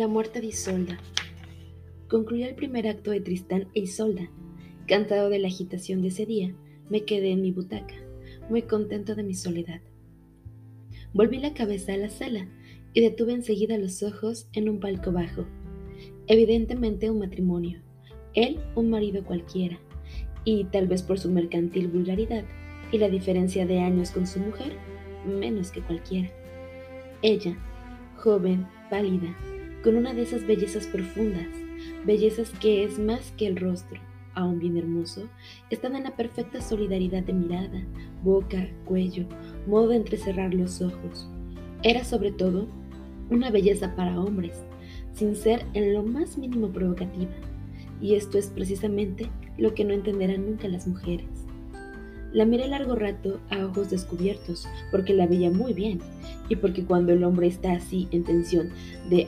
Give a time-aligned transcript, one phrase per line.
[0.00, 0.98] La muerte de Isolda.
[2.08, 4.30] Concluyó el primer acto de Tristán e Isolda.
[4.86, 6.54] Cansado de la agitación de ese día,
[6.88, 7.96] me quedé en mi butaca,
[8.48, 9.82] muy contento de mi soledad.
[11.12, 12.48] Volví la cabeza a la sala
[12.94, 15.44] y detuve enseguida los ojos en un palco bajo.
[16.28, 17.82] Evidentemente un matrimonio.
[18.32, 19.78] Él un marido cualquiera,
[20.46, 22.44] y tal vez por su mercantil vulgaridad
[22.90, 24.72] y la diferencia de años con su mujer,
[25.26, 26.30] menos que cualquiera.
[27.20, 27.54] Ella,
[28.16, 29.36] joven, pálida,
[29.82, 31.48] con una de esas bellezas profundas,
[32.04, 34.00] bellezas que es más que el rostro,
[34.34, 35.28] aún bien hermoso,
[35.70, 37.82] están en la perfecta solidaridad de mirada,
[38.22, 39.24] boca, cuello,
[39.66, 41.28] modo de entrecerrar los ojos.
[41.82, 42.68] Era sobre todo
[43.30, 44.62] una belleza para hombres,
[45.14, 47.32] sin ser en lo más mínimo provocativa,
[48.00, 51.26] y esto es precisamente lo que no entenderán nunca las mujeres.
[52.32, 56.00] La miré largo rato a ojos descubiertos, porque la veía muy bien,
[56.48, 58.70] y porque cuando el hombre está así en tensión
[59.08, 59.26] de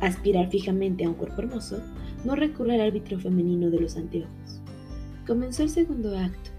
[0.00, 1.80] aspirar fijamente a un cuerpo hermoso,
[2.24, 4.60] no recurre al árbitro femenino de los anteojos.
[5.26, 6.50] Comenzó el segundo acto.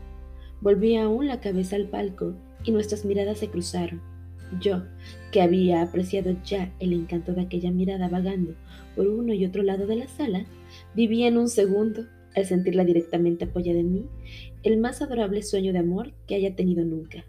[0.61, 4.01] Volví aún la cabeza al palco y nuestras miradas se cruzaron.
[4.59, 4.83] Yo,
[5.31, 8.55] que había apreciado ya el encanto de aquella mirada vagando
[8.95, 10.45] por uno y otro lado de la sala,
[10.93, 14.05] vivía en un segundo, al sentirla directamente apoyada en mí,
[14.63, 17.25] el más adorable sueño de amor que haya tenido nunca.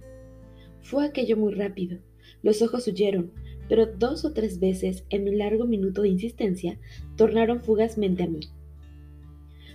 [0.80, 1.98] Fue aquello muy rápido.
[2.42, 3.32] Los ojos huyeron,
[3.68, 6.78] pero dos o tres veces en mi largo minuto de insistencia
[7.16, 8.40] tornaron fugazmente a mí.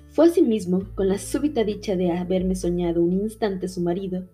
[0.09, 4.27] Fue asimismo, con la súbita dicha de haberme soñado un instante su marido,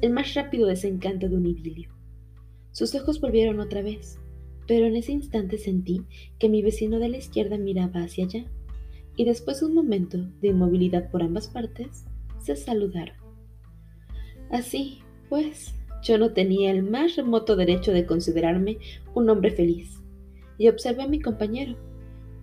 [0.00, 1.90] el más rápido desencanto de un idilio.
[2.72, 4.18] Sus ojos volvieron otra vez,
[4.66, 6.02] pero en ese instante sentí
[6.38, 8.44] que mi vecino de la izquierda miraba hacia allá,
[9.16, 12.04] y después de un momento de inmovilidad por ambas partes,
[12.38, 13.16] se saludaron.
[14.50, 18.78] Así, pues, yo no tenía el más remoto derecho de considerarme
[19.14, 20.02] un hombre feliz.
[20.58, 21.76] Y observé a mi compañero.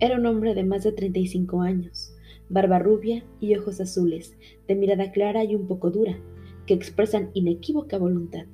[0.00, 2.14] Era un hombre de más de 35 años,
[2.48, 4.36] barba rubia y ojos azules,
[4.66, 6.18] de mirada clara y un poco dura,
[6.66, 8.46] que expresan inequívoca voluntad.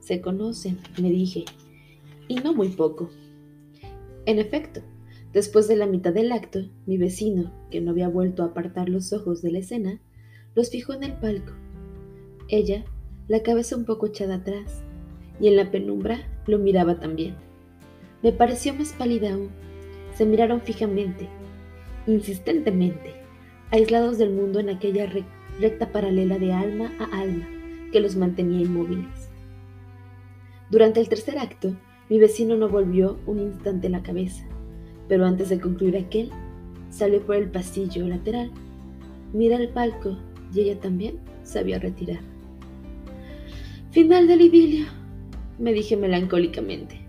[0.00, 1.44] Se conocen, me dije,
[2.28, 3.10] y no muy poco.
[4.24, 4.80] En efecto,
[5.32, 9.12] después de la mitad del acto, mi vecino, que no había vuelto a apartar los
[9.12, 10.00] ojos de la escena,
[10.54, 11.52] los fijó en el palco.
[12.48, 12.84] Ella
[13.28, 14.82] la cabeza un poco echada atrás,
[15.38, 17.36] y en la penumbra lo miraba también.
[18.22, 19.50] Me pareció más pálida aún.
[20.14, 21.28] Se miraron fijamente,
[22.06, 23.12] insistentemente,
[23.70, 25.06] aislados del mundo en aquella
[25.60, 27.46] recta paralela de alma a alma
[27.92, 29.28] que los mantenía inmóviles.
[30.70, 31.76] Durante el tercer acto,
[32.08, 34.44] mi vecino no volvió un instante la cabeza,
[35.06, 36.30] pero antes de concluir aquel,
[36.90, 38.50] salió por el pasillo lateral,
[39.32, 40.16] mira el palco
[40.52, 42.20] y ella también sabía retirar.
[43.90, 44.84] Final del idilio,
[45.58, 47.00] me dije melancólicamente.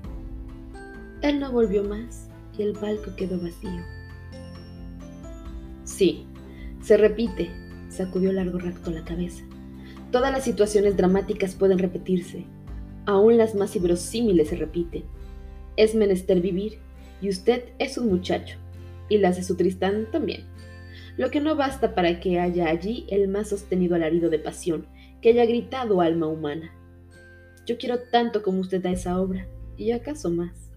[1.22, 3.84] Él no volvió más y el palco quedó vacío.
[5.84, 6.26] Sí,
[6.82, 7.50] se repite,
[7.90, 9.44] sacudió largo rato la cabeza.
[10.10, 12.46] Todas las situaciones dramáticas pueden repetirse,
[13.06, 15.04] aún las más inverosímiles se repiten.
[15.76, 16.80] Es menester vivir,
[17.22, 18.58] y usted es un muchacho,
[19.10, 20.46] y las de su Tristán también.
[21.18, 24.88] Lo que no basta para que haya allí el más sostenido alarido de pasión,
[25.22, 26.74] que haya gritado alma humana.
[27.66, 29.48] Yo quiero tanto como usted a esa obra,
[29.78, 30.72] y acaso más.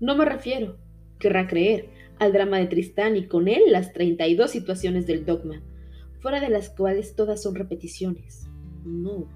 [0.00, 0.76] No me refiero,
[1.18, 5.62] querrá creer, al drama de Tristán y con él las 32 situaciones del dogma,
[6.20, 8.46] fuera de las cuales todas son repeticiones.
[8.84, 9.28] No.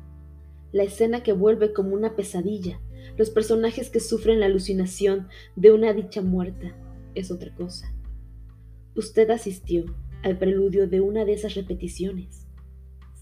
[0.72, 2.80] La escena que vuelve como una pesadilla,
[3.16, 6.76] los personajes que sufren la alucinación de una dicha muerta,
[7.14, 7.92] es otra cosa.
[8.94, 9.84] Usted asistió
[10.22, 12.46] al preludio de una de esas repeticiones.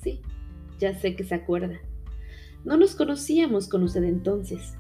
[0.03, 0.23] Sí,
[0.79, 1.81] ya sé que se acuerda.
[2.65, 4.75] No nos conocíamos con usted entonces,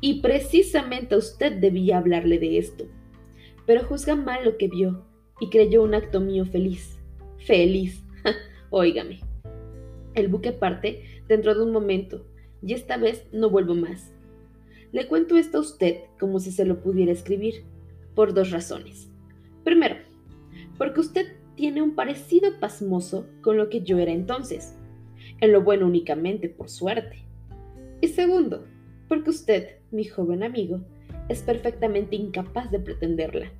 [0.00, 2.86] y precisamente a usted debía hablarle de esto.
[3.66, 5.06] Pero juzga mal lo que vio
[5.40, 6.98] y creyó un acto mío feliz.
[7.38, 8.02] Feliz.
[8.70, 9.20] Óigame.
[10.14, 12.26] El buque parte dentro de un momento,
[12.62, 14.12] y esta vez no vuelvo más.
[14.92, 17.64] Le cuento esto a usted como si se lo pudiera escribir,
[18.14, 19.08] por dos razones.
[19.64, 19.96] Primero,
[20.76, 24.74] porque usted tiene un parecido pasmoso con lo que yo era entonces,
[25.42, 27.24] en lo bueno únicamente por suerte.
[28.00, 28.64] Y segundo,
[29.08, 30.80] porque usted, mi joven amigo,
[31.28, 33.50] es perfectamente incapaz de pretenderla,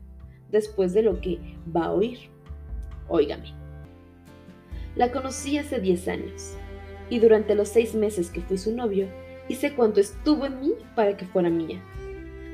[0.52, 1.40] después de lo que
[1.74, 2.18] va a oír.
[3.08, 3.52] Óigame.
[4.94, 6.56] La conocí hace 10 años,
[7.10, 9.08] y durante los seis meses que fui su novio,
[9.48, 11.82] hice cuanto estuvo en mí para que fuera mía.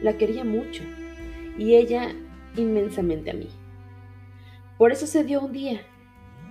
[0.03, 0.85] La quería mucho,
[1.59, 2.15] y ella
[2.57, 3.49] inmensamente a mí.
[4.79, 5.83] Por eso se dio un día,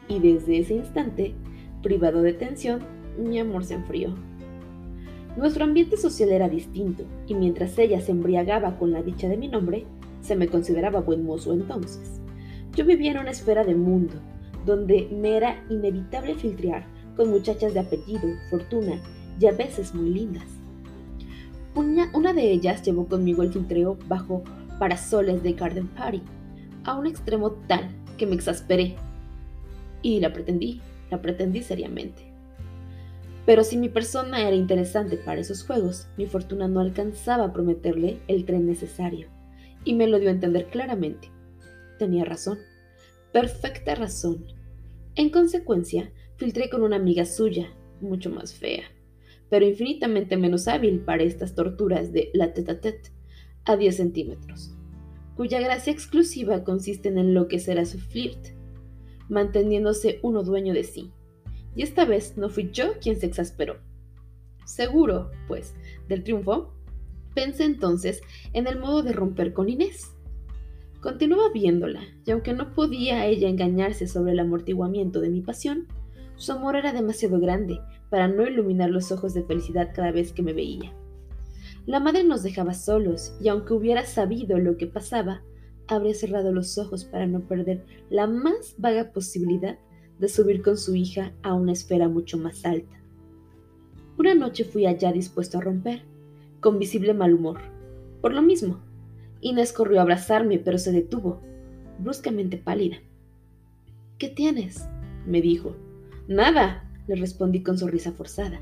[0.08, 1.34] y desde ese instante,
[1.82, 2.82] privado de tensión,
[3.18, 4.14] mi amor se enfrió.
[5.36, 9.48] Nuestro ambiente social era distinto, y mientras ella se embriagaba con la dicha de mi
[9.48, 9.86] nombre,
[10.22, 12.20] se me consideraba buen mozo entonces.
[12.76, 14.16] Yo vivía en una esfera de mundo,
[14.66, 16.86] donde me era inevitable filtrear
[17.16, 19.02] con muchachas de apellido, fortuna
[19.40, 20.46] y a veces muy lindas.
[21.76, 24.44] Una, una de ellas llevó conmigo el filtreo bajo
[24.80, 26.22] parasoles de Garden Party,
[26.84, 28.96] a un extremo tal que me exasperé.
[30.02, 32.34] Y la pretendí, la pretendí seriamente.
[33.46, 38.20] Pero si mi persona era interesante para esos juegos, mi fortuna no alcanzaba a prometerle
[38.28, 39.30] el tren necesario,
[39.86, 41.32] y me lo dio a entender claramente.
[41.98, 42.60] Tenía razón,
[43.32, 44.46] perfecta razón.
[45.16, 48.84] En consecuencia, filtré con una amiga suya, mucho más fea,
[49.50, 53.12] pero infinitamente menos hábil para estas torturas de la tete a tete,
[53.64, 54.76] a 10 centímetros,
[55.36, 58.57] cuya gracia exclusiva consiste en enloquecer a su flirt,
[59.30, 61.12] manteniéndose uno dueño de sí
[61.78, 63.78] y esta vez no fui yo quien se exasperó.
[64.66, 65.76] Seguro, pues,
[66.10, 66.74] del triunfo,
[67.36, 68.22] pensé entonces
[68.52, 70.12] en el modo de romper con Inés.
[71.02, 75.86] Continuaba viéndola, y aunque no podía ella engañarse sobre el amortiguamiento de mi pasión,
[76.36, 77.80] su amor era demasiado grande
[78.10, 80.96] para no iluminar los ojos de felicidad cada vez que me veía.
[81.86, 85.44] La madre nos dejaba solos, y aunque hubiera sabido lo que pasaba,
[85.88, 89.78] habría cerrado los ojos para no perder la más vaga posibilidad
[90.20, 92.98] de subir con su hija a una esfera mucho más alta.
[94.18, 96.02] Una noche fui allá dispuesto a romper,
[96.60, 97.60] con visible mal humor.
[98.22, 98.80] Por lo mismo,
[99.42, 101.42] Inés corrió a abrazarme, pero se detuvo,
[102.00, 102.98] bruscamente pálida.
[104.18, 104.88] ¿Qué tienes?
[105.26, 105.76] me dijo.
[106.28, 108.60] Nada, le respondí con sonrisa forzada,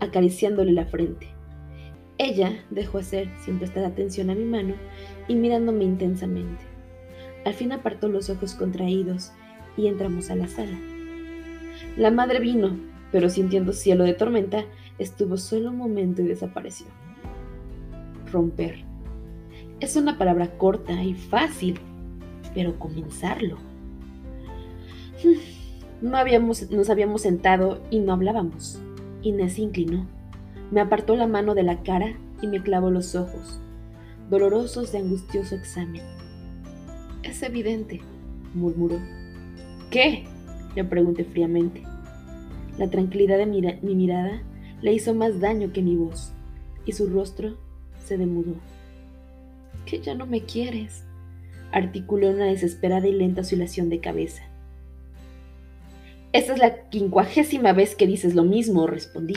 [0.00, 1.28] acariciándole la frente.
[2.18, 4.74] Ella dejó hacer sin prestar atención a mi mano
[5.30, 6.64] y mirándome intensamente.
[7.44, 9.30] Al fin apartó los ojos contraídos
[9.76, 10.76] y entramos a la sala.
[11.96, 12.76] La madre vino,
[13.12, 14.64] pero sintiendo cielo de tormenta,
[14.98, 16.88] estuvo solo un momento y desapareció.
[18.32, 18.84] Romper.
[19.78, 21.78] Es una palabra corta y fácil,
[22.52, 23.56] pero comenzarlo.
[26.00, 28.82] No habíamos, nos habíamos sentado y no hablábamos.
[29.22, 30.08] Inés se inclinó,
[30.72, 33.60] me apartó la mano de la cara y me clavó los ojos,
[34.30, 36.02] dolorosos de angustioso examen.
[37.24, 38.00] Es evidente,
[38.54, 38.98] murmuró.
[39.90, 40.24] ¿Qué?
[40.76, 41.82] Le pregunté fríamente.
[42.78, 44.42] La tranquilidad de mi mirada
[44.80, 46.32] le hizo más daño que mi voz,
[46.86, 47.58] y su rostro
[48.04, 48.54] se demudó.
[49.84, 51.04] Que ya no me quieres,
[51.72, 54.44] articuló una desesperada y lenta oscilación de cabeza.
[56.32, 59.34] Esta es la quincuagésima vez que dices lo mismo, respondí.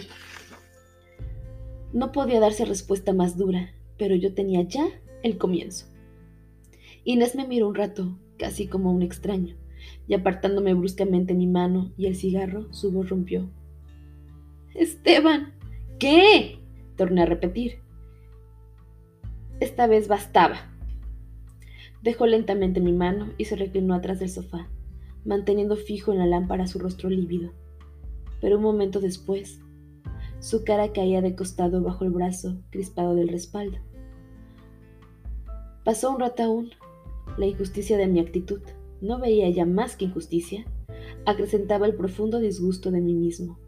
[1.91, 3.71] No podía darse respuesta más dura,
[4.03, 4.85] pero yo tenía ya
[5.21, 5.85] el comienzo.
[7.05, 9.55] Inés me miró un rato, casi como un extraño
[10.09, 13.49] y apartándome bruscamente mi mano y el cigarro, su voz rompió.
[14.75, 15.53] Esteban,
[15.99, 16.59] ¿qué?
[16.97, 17.79] Torné a repetir.
[19.61, 20.69] Esta vez bastaba.
[22.01, 24.67] Dejó lentamente mi mano y se reclinó atrás del sofá,
[25.23, 27.53] manteniendo fijo en la lámpara su rostro lívido.
[28.41, 29.61] Pero un momento después,
[30.41, 33.77] su cara caía de costado bajo el brazo crispado del respaldo.
[35.83, 36.71] Pasó un rato aún,
[37.37, 38.61] la injusticia de mi actitud
[39.01, 40.65] no veía ya más que injusticia,
[41.25, 43.59] acrecentaba el profundo disgusto de mí mismo.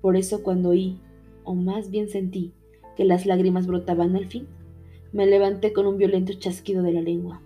[0.00, 1.00] Por eso cuando oí,
[1.42, 2.52] o más bien sentí,
[2.96, 4.46] que las lágrimas brotaban al fin,
[5.12, 7.42] me levanté con un violento chasquido de la lengua.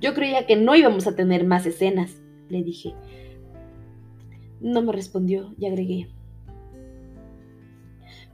[0.00, 2.94] Yo creía que no íbamos a tener más escenas, le dije.
[4.60, 6.08] No me respondió y agregué.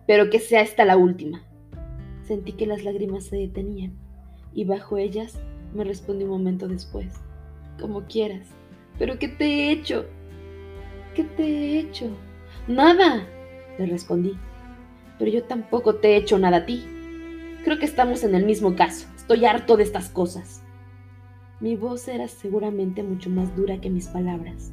[0.07, 1.43] Pero que sea esta la última.
[2.23, 4.02] Sentí que las lágrimas se detenían
[4.55, 5.39] y bajo ellas
[5.75, 7.23] me respondió un momento después
[7.81, 8.47] como quieras.
[8.99, 10.07] ¿Pero qué te he hecho?
[11.15, 12.09] ¿Qué te he hecho?
[12.69, 13.27] Nada,
[13.79, 14.35] le respondí.
[15.19, 16.85] Pero yo tampoco te he hecho nada a ti.
[17.65, 19.07] Creo que estamos en el mismo caso.
[19.17, 20.63] Estoy harto de estas cosas.
[21.61, 24.73] Mi voz era seguramente mucho más dura que mis palabras.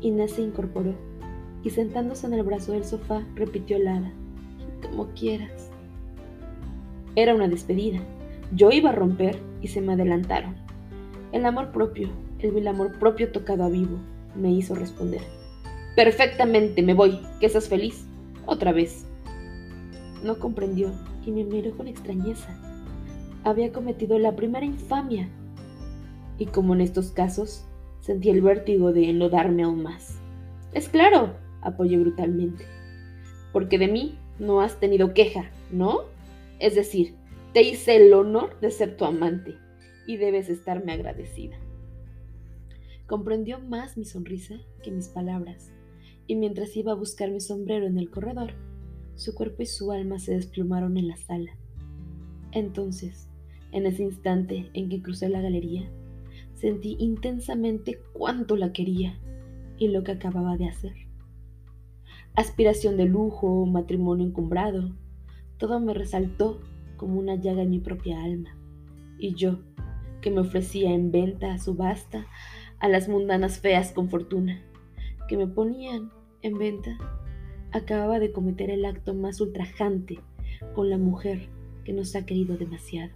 [0.00, 0.94] Inés se incorporó
[1.62, 4.12] y sentándose en el brazo del sofá repitió helada,
[4.82, 5.70] como quieras.
[7.16, 8.00] Era una despedida.
[8.54, 10.54] Yo iba a romper y se me adelantaron.
[11.32, 12.08] El amor propio,
[12.38, 13.98] el amor propio tocado a vivo,
[14.36, 15.22] me hizo responder.
[15.96, 18.06] Perfectamente, me voy, que seas feliz.
[18.46, 19.06] Otra vez.
[20.22, 20.92] No comprendió
[21.26, 22.48] y me miró con extrañeza.
[23.42, 25.28] Había cometido la primera infamia.
[26.38, 27.64] Y como en estos casos,
[28.00, 30.20] sentí el vértigo de enlodarme aún más.
[30.72, 32.64] Es claro, apoyé brutalmente.
[33.52, 36.02] Porque de mí no has tenido queja, ¿no?
[36.60, 37.16] Es decir,
[37.54, 39.54] te hice el honor de ser tu amante
[40.08, 41.56] y debes estarme agradecida.
[43.06, 45.72] Comprendió más mi sonrisa que mis palabras,
[46.26, 48.54] y mientras iba a buscar mi sombrero en el corredor,
[49.14, 51.56] su cuerpo y su alma se desplumaron en la sala.
[52.50, 53.30] Entonces,
[53.70, 55.90] En ese instante en que crucé la galería,
[56.54, 59.18] sentí intensamente cuánto la quería
[59.78, 60.94] y lo que acababa de hacer.
[62.36, 64.94] Aspiración de lujo, matrimonio encumbrado,
[65.58, 66.60] todo me resaltó
[67.04, 68.56] como una llaga en mi propia alma.
[69.18, 69.58] Y yo,
[70.22, 72.26] que me ofrecía en venta a subasta
[72.78, 74.62] a las mundanas feas con fortuna,
[75.28, 76.96] que me ponían en venta,
[77.72, 80.18] acababa de cometer el acto más ultrajante
[80.74, 81.50] con la mujer
[81.84, 83.12] que nos ha querido demasiado.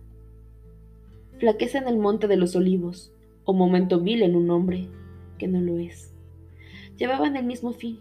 [1.39, 3.11] Flaqueza en el monte de los olivos,
[3.45, 4.87] o momento vil en un hombre
[5.39, 6.13] que no lo es.
[6.99, 8.01] Llevaban el mismo fin,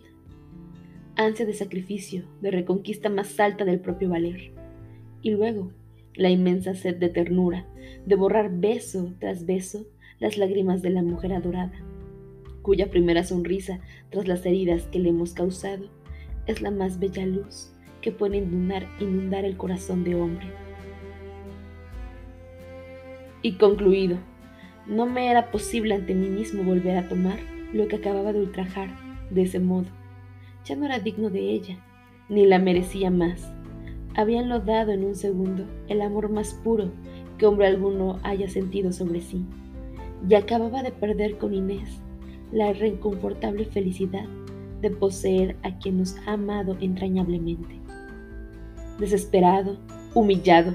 [1.15, 4.56] ansia de sacrificio, de reconquista más alta del propio valer.
[5.21, 5.71] Y luego,
[6.15, 7.65] la inmensa sed de ternura,
[8.05, 9.85] de borrar beso tras beso
[10.19, 11.79] las lágrimas de la mujer adorada,
[12.61, 15.89] cuya primera sonrisa tras las heridas que le hemos causado
[16.47, 17.71] es la más bella luz
[18.01, 20.47] que puede inundar, inundar el corazón de hombre.
[23.41, 24.17] Y concluido,
[24.87, 27.39] no me era posible ante mí mismo volver a tomar
[27.73, 28.89] lo que acababa de ultrajar
[29.29, 29.87] de ese modo.
[30.65, 31.77] Ya no era digno de ella,
[32.29, 33.53] ni la merecía más.
[34.17, 36.89] Habíanlo dado en un segundo el amor más puro
[37.37, 39.45] que hombre alguno haya sentido sobre sí,
[40.27, 42.01] y acababa de perder con Inés
[42.51, 44.25] la reconfortable felicidad
[44.81, 47.79] de poseer a quien nos ha amado entrañablemente.
[48.99, 49.77] Desesperado,
[50.15, 50.73] humillado,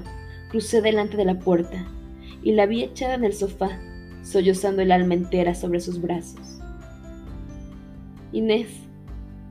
[0.49, 1.85] crucé delante de la puerta
[2.43, 3.77] y la vi echada en el sofá,
[4.23, 6.61] sollozando el alma entera sobre sus brazos.
[8.31, 8.69] Inés,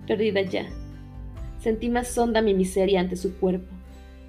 [0.07, 0.65] perdida ya,
[1.59, 3.72] sentí más honda mi miseria ante su cuerpo,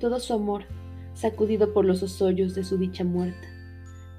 [0.04, 0.66] todo su amor
[1.14, 3.48] sacudido por los hoyos de su dicha muerta.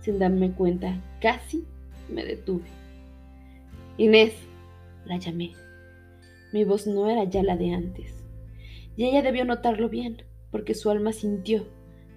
[0.00, 1.66] Sin darme cuenta, casi
[2.08, 2.64] me detuve.
[3.98, 4.32] Inés,
[5.04, 5.52] la llamé.
[6.54, 8.14] Mi voz no era ya la de antes.
[8.96, 11.66] Y ella debió notarlo bien, porque su alma sintió,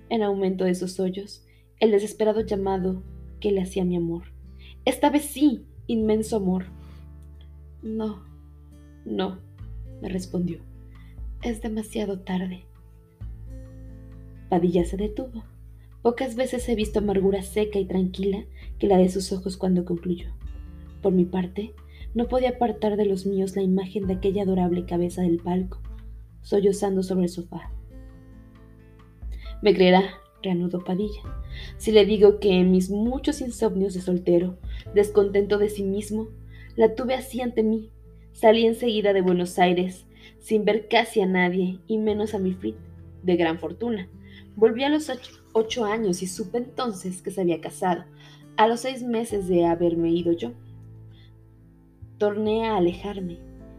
[0.07, 1.45] en aumento de esos hoyos,
[1.81, 3.03] el desesperado llamado
[3.41, 4.31] que le hacía mi amor.
[4.85, 6.67] Esta vez sí, inmenso amor.
[7.81, 8.23] No,
[9.03, 9.41] no,
[10.01, 10.61] me respondió.
[11.41, 12.66] Es demasiado tarde.
[14.49, 15.43] Padilla se detuvo.
[16.01, 18.45] Pocas veces he visto amargura seca y tranquila
[18.79, 20.29] que la de sus ojos cuando concluyó.
[21.01, 21.73] Por mi parte,
[22.13, 25.81] no podía apartar de los míos la imagen de aquella adorable cabeza del palco,
[26.41, 27.71] sollozando sobre el sofá.
[29.61, 30.03] Me creerá,
[30.41, 31.21] reanudó Padilla,
[31.77, 34.57] si le digo que en mis muchos insomnios de soltero,
[34.93, 36.29] descontento de sí mismo,
[36.75, 37.91] la tuve así ante mí.
[38.33, 40.05] Salí enseguida de Buenos Aires,
[40.39, 42.77] sin ver casi a nadie, y menos a mi Frit,
[43.23, 44.09] de gran fortuna.
[44.57, 45.11] Volví a los
[45.53, 48.05] ocho, años y supe entonces que se había casado,
[48.55, 50.53] a los seis meses de haberme ido yo.
[52.17, 53.37] Torné a alejarme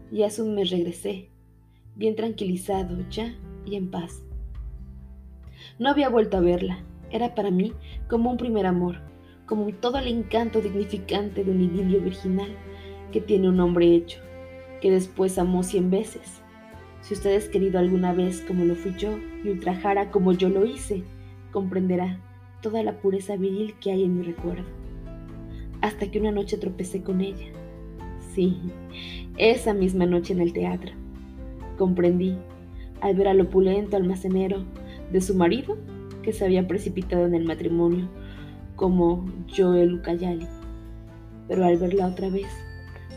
[0.09, 1.27] y un mes regresé,
[1.97, 4.23] bien tranquilizado ya y en paz.
[5.79, 6.81] No había vuelto a verla,
[7.11, 7.73] era para mí
[8.07, 9.01] como un primer amor,
[9.47, 12.55] como todo el encanto dignificante de un idilio virginal
[13.11, 14.21] que tiene un hombre hecho,
[14.79, 16.38] que después amó cien veces
[17.01, 20.65] si usted es querido alguna vez como lo fui yo y ultrajara como yo lo
[20.65, 21.03] hice,
[21.51, 22.19] comprenderá
[22.61, 24.65] toda la pureza viril que hay en mi recuerdo.
[25.81, 27.47] Hasta que una noche tropecé con ella.
[28.33, 28.57] Sí,
[29.37, 30.91] esa misma noche en el teatro.
[31.77, 32.37] Comprendí,
[33.01, 34.65] al ver al opulento almacenero
[35.11, 35.77] de su marido,
[36.21, 38.09] que se había precipitado en el matrimonio,
[38.75, 39.25] como
[39.55, 40.47] Joel Ucayali.
[41.47, 42.47] Pero al verla otra vez,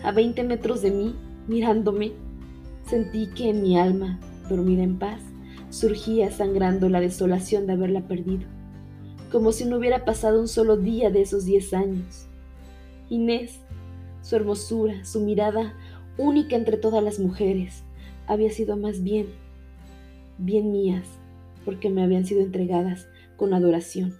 [0.04, 1.14] a 20 metros de mí,
[1.48, 2.12] mirándome,
[2.92, 4.20] Sentí que en mi alma,
[4.50, 5.22] dormida en paz,
[5.70, 8.42] surgía sangrando la desolación de haberla perdido,
[9.30, 12.26] como si no hubiera pasado un solo día de esos diez años.
[13.08, 13.60] Inés,
[14.20, 15.72] su hermosura, su mirada
[16.18, 17.82] única entre todas las mujeres,
[18.26, 19.28] había sido más bien,
[20.36, 21.06] bien mías,
[21.64, 23.08] porque me habían sido entregadas
[23.38, 24.14] con adoración.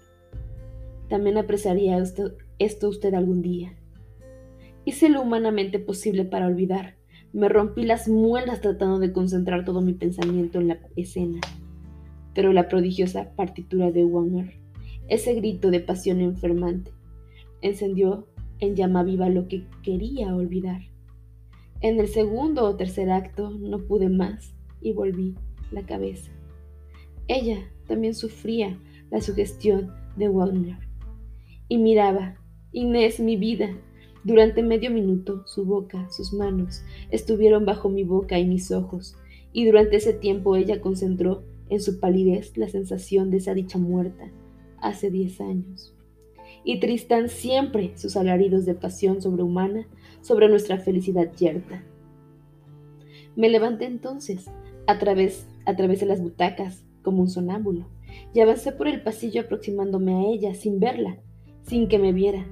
[1.11, 3.75] También apreciaría esto, esto usted algún día.
[4.87, 7.02] Hice lo humanamente posible para olvidar,
[7.33, 11.41] me rompí las muelas tratando de concentrar todo mi pensamiento en la escena.
[12.35, 14.59] Pero la prodigiosa partitura de Wagner,
[15.09, 16.93] ese grito de pasión enfermante,
[17.61, 18.27] encendió
[18.61, 20.83] en llama viva lo que quería olvidar.
[21.81, 25.35] En el segundo o tercer acto no pude más y volví
[25.71, 26.31] la cabeza.
[27.29, 28.79] Ella también sufría
[29.11, 30.79] la sugestión de Wagner
[31.69, 32.37] y miraba,
[32.73, 33.71] Inés, mi vida,
[34.25, 39.17] durante medio minuto su boca, sus manos, estuvieron bajo mi boca y mis ojos,
[39.53, 44.31] y durante ese tiempo ella concentró en su palidez la sensación de esa dicha muerta,
[44.79, 45.95] hace diez años.
[46.65, 49.89] Y Tristán siempre sus alaridos de pasión sobrehumana
[50.21, 51.83] sobre nuestra felicidad yerta.
[53.35, 54.51] Me levanté entonces,
[54.87, 57.89] a través, a través de las butacas, como un sonámbulo,
[58.35, 61.19] y avancé por el pasillo aproximándome a ella sin verla,
[61.63, 62.47] sin que me viera,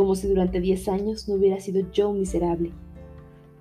[0.00, 2.72] como si durante diez años no hubiera sido yo miserable.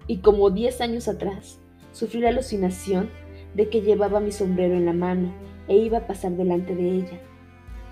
[0.07, 1.59] Y como diez años atrás,
[1.91, 3.09] sufrí la alucinación
[3.55, 5.33] de que llevaba mi sombrero en la mano
[5.67, 7.19] e iba a pasar delante de ella.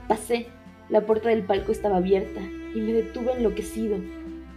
[0.07, 0.45] Pasé,
[0.87, 2.39] la puerta del palco estaba abierta
[2.73, 3.97] y me detuve enloquecido,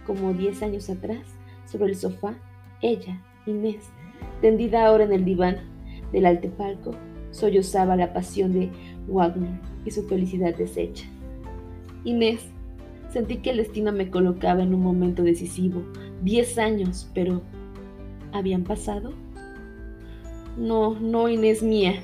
[0.07, 1.27] como diez años atrás,
[1.69, 2.37] sobre el sofá,
[2.81, 3.89] ella, Inés,
[4.39, 5.57] tendida ahora en el diván
[6.13, 6.91] del altepalco,
[7.31, 8.69] sollozaba la pasión de
[9.09, 11.09] Wagner y su felicidad deshecha.
[12.05, 12.53] Inés,
[13.11, 15.83] sentí que el destino me colocaba en un momento decisivo,
[16.21, 17.41] diez años, pero
[18.31, 19.13] ¿habían pasado?
[20.57, 22.01] No, no, Inés mía.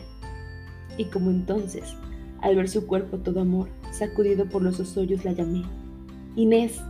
[0.98, 1.96] Y como entonces,
[2.42, 5.64] al ver su cuerpo todo amor, sacudido por los osoyos, la llamé.
[6.36, 6.82] Inés.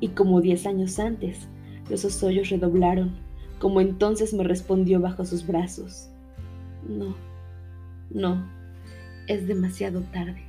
[0.00, 1.48] Y como diez años antes,
[1.90, 3.16] los osoyos redoblaron,
[3.58, 6.08] como entonces me respondió bajo sus brazos.
[6.88, 7.16] No,
[8.10, 8.46] no,
[9.26, 10.47] es demasiado tarde.